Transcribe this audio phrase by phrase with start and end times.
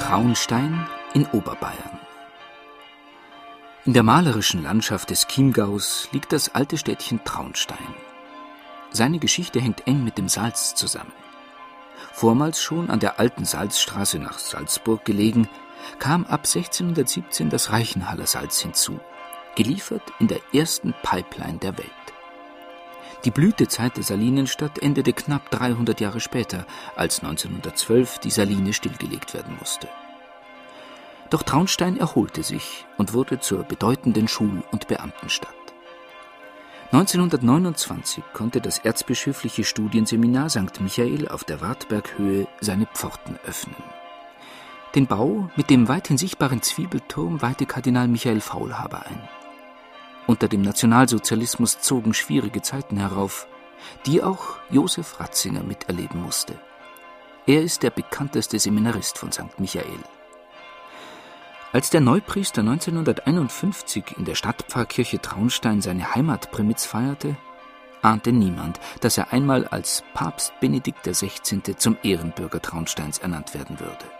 [0.00, 2.00] Traunstein in Oberbayern.
[3.84, 7.94] In der malerischen Landschaft des Chiemgaus liegt das alte Städtchen Traunstein.
[8.90, 11.12] Seine Geschichte hängt eng mit dem Salz zusammen.
[12.12, 15.48] Vormals schon an der alten Salzstraße nach Salzburg gelegen,
[16.00, 18.98] kam ab 1617 das Reichenhaller Salz hinzu,
[19.54, 21.99] geliefert in der ersten Pipeline der Welt.
[23.24, 26.64] Die Blütezeit der Salinenstadt endete knapp 300 Jahre später,
[26.96, 29.88] als 1912 die Saline stillgelegt werden musste.
[31.28, 35.54] Doch Traunstein erholte sich und wurde zur bedeutenden Schul- und Beamtenstadt.
[36.92, 40.80] 1929 konnte das erzbischöfliche Studienseminar St.
[40.80, 43.76] Michael auf der Wartberghöhe seine Pforten öffnen.
[44.96, 49.39] Den Bau mit dem weithin sichtbaren Zwiebelturm weihte Kardinal Michael Faulhaber ein.
[50.30, 53.48] Unter dem Nationalsozialismus zogen schwierige Zeiten herauf,
[54.06, 56.54] die auch Josef Ratzinger miterleben musste.
[57.48, 59.58] Er ist der bekannteste Seminarist von St.
[59.58, 59.98] Michael.
[61.72, 67.36] Als der Neupriester 1951 in der Stadtpfarrkirche Traunstein seine Heimatprimitz feierte,
[68.00, 71.74] ahnte niemand, dass er einmal als Papst Benedikt XVI.
[71.76, 74.19] zum Ehrenbürger Traunsteins ernannt werden würde.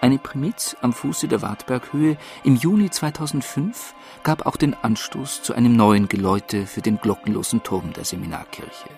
[0.00, 5.74] Eine Primiz am Fuße der Wartberghöhe im Juni 2005 gab auch den Anstoß zu einem
[5.74, 8.90] neuen Geläute für den glockenlosen Turm der Seminarkirche.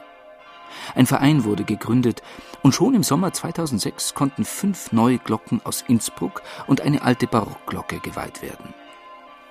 [0.94, 2.22] Ein Verein wurde gegründet
[2.62, 8.00] und schon im Sommer 2006 konnten fünf neue Glocken aus Innsbruck und eine alte Barockglocke
[8.00, 8.74] geweiht werden.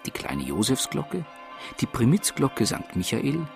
[0.05, 1.25] Die kleine Josefsglocke,
[1.81, 2.95] die Primizglocke St.
[2.95, 3.47] Michael,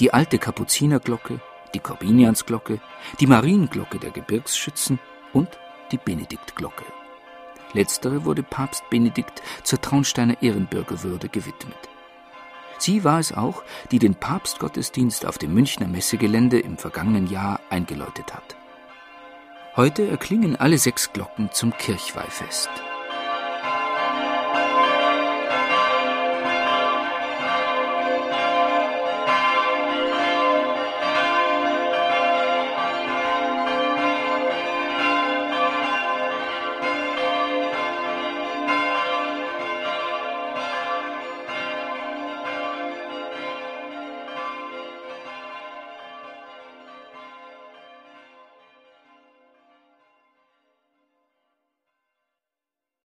[0.00, 1.38] die alte Kapuzinerglocke,
[1.74, 2.80] die Korbiniansglocke,
[3.20, 4.98] die Marienglocke der Gebirgsschützen
[5.34, 5.48] und
[5.90, 6.84] die Benediktglocke.
[7.72, 11.76] Letztere wurde Papst Benedikt zur Traunsteiner Ehrenbürgerwürde gewidmet.
[12.78, 18.34] Sie war es auch, die den Papstgottesdienst auf dem Münchner Messegelände im vergangenen Jahr eingeläutet
[18.34, 18.56] hat.
[19.76, 22.68] Heute erklingen alle sechs Glocken zum Kirchweihfest.